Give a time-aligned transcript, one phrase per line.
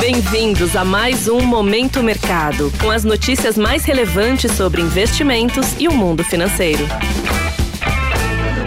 [0.00, 5.92] Bem-vindos a mais um Momento Mercado, com as notícias mais relevantes sobre investimentos e o
[5.92, 6.84] mundo financeiro.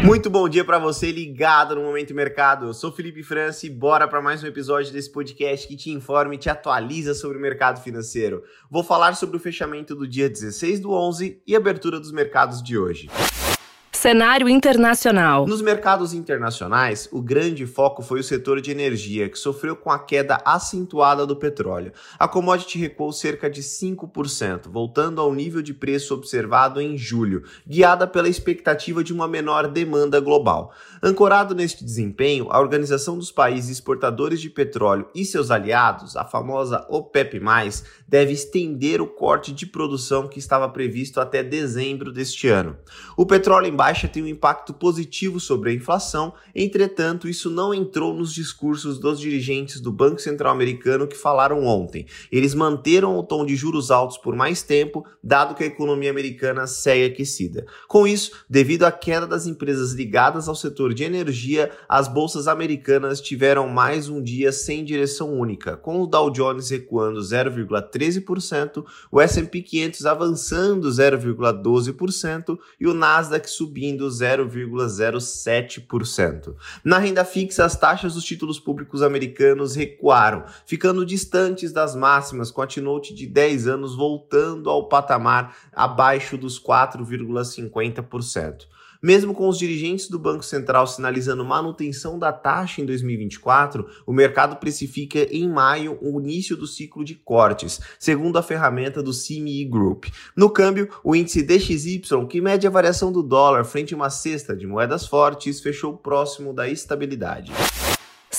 [0.04, 2.66] Muito bom dia para você ligado no Momento Mercado.
[2.66, 6.36] Eu sou Felipe França e bora para mais um episódio desse podcast que te informa
[6.36, 8.44] e te atualiza sobre o mercado financeiro.
[8.70, 12.78] Vou falar sobre o fechamento do dia 16 do 11 e abertura dos mercados de
[12.78, 13.10] hoje.
[14.02, 15.46] Cenário internacional.
[15.46, 20.00] Nos mercados internacionais, o grande foco foi o setor de energia, que sofreu com a
[20.00, 21.94] queda acentuada do petróleo.
[22.18, 28.08] A commodity recuou cerca de 5%, voltando ao nível de preço observado em julho, guiada
[28.08, 30.74] pela expectativa de uma menor demanda global.
[31.04, 36.88] Ancorado neste desempenho, a Organização dos Países Exportadores de Petróleo e seus aliados, a famosa
[36.90, 37.40] OPEP+,
[38.08, 42.76] deve estender o corte de produção que estava previsto até dezembro deste ano.
[43.16, 48.14] O petróleo em baixa tem um impacto positivo sobre a inflação, entretanto, isso não entrou
[48.14, 52.06] nos discursos dos dirigentes do Banco Central Americano que falaram ontem.
[52.32, 56.66] Eles manteram o tom de juros altos por mais tempo, dado que a economia americana
[56.68, 57.66] segue aquecida.
[57.88, 63.20] Com isso, devido à queda das empresas ligadas ao setor de energia, as bolsas americanas
[63.20, 69.62] tiveram mais um dia sem direção única, com o Dow Jones recuando 0,13%, o S&P
[69.62, 76.56] 500 avançando 0,12% e o Nasdaq subindo subindo 0,07%.
[76.84, 82.62] Na renda fixa, as taxas dos títulos públicos americanos recuaram, ficando distantes das máximas, com
[82.62, 88.68] a T-Note de 10 anos voltando ao patamar abaixo dos 4,50%.
[89.02, 94.58] Mesmo com os dirigentes do Banco Central sinalizando manutenção da taxa em 2024, o mercado
[94.58, 100.06] precifica em maio o início do ciclo de cortes, segundo a ferramenta do CME Group.
[100.36, 104.56] No câmbio, o índice DXY, que mede a variação do dólar frente a uma cesta
[104.56, 107.52] de moedas fortes, fechou próximo da estabilidade.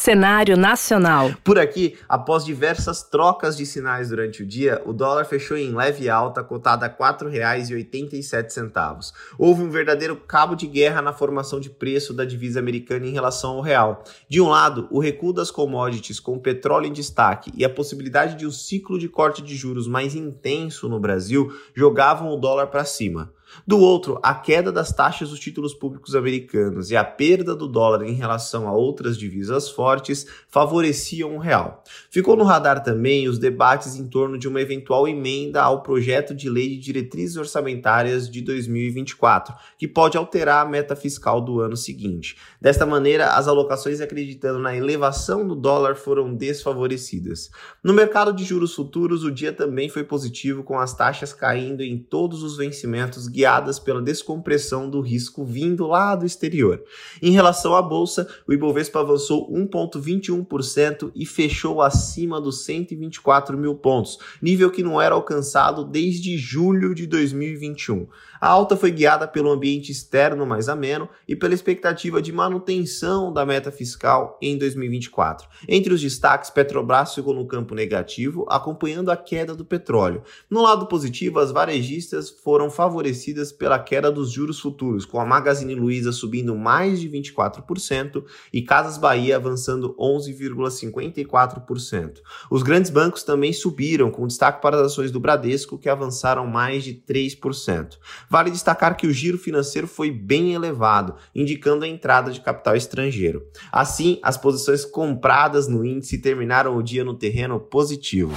[0.03, 1.31] Cenário nacional.
[1.45, 6.11] Por aqui, após diversas trocas de sinais durante o dia, o dólar fechou em leve
[6.11, 9.12] alta, cotada a R$ 4,87.
[9.39, 13.53] Houve um verdadeiro cabo de guerra na formação de preço da divisa americana em relação
[13.53, 14.03] ao real.
[14.28, 18.34] De um lado, o recuo das commodities com o petróleo em destaque e a possibilidade
[18.34, 22.84] de um ciclo de corte de juros mais intenso no Brasil jogavam o dólar para
[22.84, 23.32] cima.
[23.67, 28.03] Do outro, a queda das taxas dos títulos públicos americanos e a perda do dólar
[28.03, 31.83] em relação a outras divisas fortes favoreciam o real.
[32.11, 36.49] Ficou no radar também os debates em torno de uma eventual emenda ao projeto de
[36.49, 42.37] lei de diretrizes orçamentárias de 2024, que pode alterar a meta fiscal do ano seguinte.
[42.61, 47.51] Desta maneira, as alocações acreditando na elevação do dólar foram desfavorecidas.
[47.83, 51.99] No mercado de juros futuros, o dia também foi positivo, com as taxas caindo em
[51.99, 56.80] todos os vencimentos guiadas pela descompressão do risco vindo lá do exterior.
[57.20, 64.19] Em relação à bolsa, o Ibovespa avançou 1,21% e fechou acima dos 124 mil pontos,
[64.41, 68.06] nível que não era alcançado desde julho de 2021.
[68.41, 73.47] A alta foi guiada pelo ambiente externo mais ameno e pela expectativa de manutenção da
[73.47, 75.48] meta fiscal em 2024.
[75.69, 80.24] Entre os destaques, Petrobras ficou no campo negativo, acompanhando a queda do petróleo.
[80.50, 85.75] No lado positivo, as varejistas foram favorecidas pela queda dos juros futuros, com a Magazine
[85.75, 92.19] Luiza subindo mais de 24% e Casas Bahia avançando 11,54%.
[92.50, 96.84] Os grandes bancos também subiram, com destaque para as ações do Bradesco, que avançaram mais
[96.84, 97.98] de 3%.
[98.28, 103.47] Vale destacar que o giro financeiro foi bem elevado, indicando a entrada de capital estrangeiro.
[103.71, 108.32] Assim, as posições compradas no índice terminaram o dia no terreno positivo.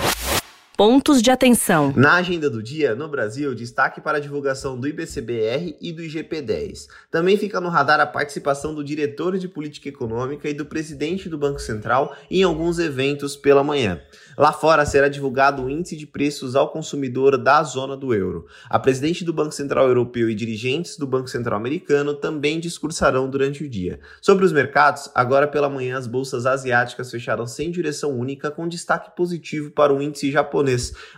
[0.78, 1.94] Pontos de atenção.
[1.96, 6.88] Na agenda do dia, no Brasil, destaque para a divulgação do IBCBR e do IGP-10.
[7.10, 11.38] Também fica no radar a participação do diretor de política econômica e do presidente do
[11.38, 14.02] Banco Central em alguns eventos pela manhã.
[14.38, 18.46] Lá fora será divulgado o índice de preços ao consumidor da zona do euro.
[18.70, 23.64] A presidente do Banco Central Europeu e dirigentes do Banco Central Americano também discursarão durante
[23.64, 23.98] o dia.
[24.22, 29.16] Sobre os mercados, agora pela manhã as bolsas asiáticas fecharam sem direção única, com destaque
[29.16, 30.65] positivo para o índice japonês,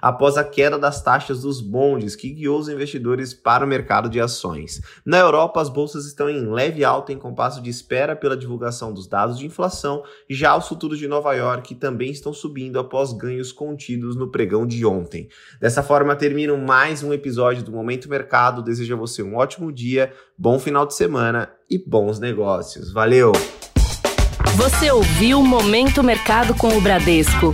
[0.02, 4.20] após a queda das taxas dos bondes que guiou os investidores para o mercado de
[4.20, 4.82] ações.
[5.06, 9.08] Na Europa, as bolsas estão em leve alta em compasso de espera pela divulgação dos
[9.08, 14.16] dados de inflação, já os futuros de Nova York também estão subindo após ganhos contidos
[14.16, 15.30] no pregão de ontem.
[15.60, 18.62] Dessa forma, termino mais um episódio do Momento Mercado.
[18.62, 22.92] Desejo a você um ótimo dia, bom final de semana e bons negócios.
[22.92, 23.32] Valeu!
[24.56, 27.54] Você ouviu Momento Mercado com o Bradesco.